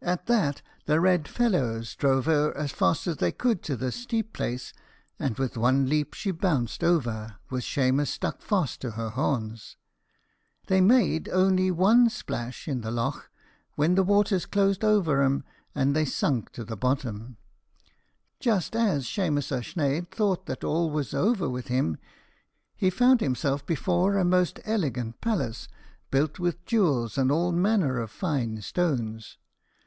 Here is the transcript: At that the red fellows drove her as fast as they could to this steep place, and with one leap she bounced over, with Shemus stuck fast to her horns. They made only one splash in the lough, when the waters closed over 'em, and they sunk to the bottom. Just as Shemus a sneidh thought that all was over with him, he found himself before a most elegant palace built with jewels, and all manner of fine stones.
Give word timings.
At 0.00 0.26
that 0.26 0.62
the 0.86 1.00
red 1.00 1.26
fellows 1.26 1.96
drove 1.96 2.26
her 2.26 2.56
as 2.56 2.70
fast 2.70 3.08
as 3.08 3.16
they 3.16 3.32
could 3.32 3.62
to 3.64 3.76
this 3.76 3.96
steep 3.96 4.32
place, 4.32 4.72
and 5.18 5.36
with 5.38 5.56
one 5.56 5.88
leap 5.88 6.14
she 6.14 6.30
bounced 6.30 6.84
over, 6.84 7.34
with 7.50 7.64
Shemus 7.64 8.08
stuck 8.08 8.40
fast 8.40 8.80
to 8.82 8.92
her 8.92 9.10
horns. 9.10 9.76
They 10.68 10.80
made 10.80 11.28
only 11.30 11.72
one 11.72 12.08
splash 12.10 12.68
in 12.68 12.82
the 12.82 12.92
lough, 12.92 13.24
when 13.74 13.96
the 13.96 14.04
waters 14.04 14.46
closed 14.46 14.84
over 14.84 15.20
'em, 15.20 15.42
and 15.74 15.96
they 15.96 16.04
sunk 16.04 16.52
to 16.52 16.64
the 16.64 16.76
bottom. 16.76 17.36
Just 18.38 18.76
as 18.76 19.04
Shemus 19.04 19.50
a 19.50 19.62
sneidh 19.64 20.08
thought 20.12 20.46
that 20.46 20.62
all 20.64 20.90
was 20.92 21.12
over 21.12 21.48
with 21.50 21.66
him, 21.66 21.98
he 22.76 22.88
found 22.88 23.20
himself 23.20 23.66
before 23.66 24.16
a 24.16 24.24
most 24.24 24.60
elegant 24.64 25.20
palace 25.20 25.66
built 26.12 26.38
with 26.38 26.64
jewels, 26.66 27.18
and 27.18 27.32
all 27.32 27.50
manner 27.50 27.98
of 27.98 28.12
fine 28.12 28.62
stones. 28.62 29.36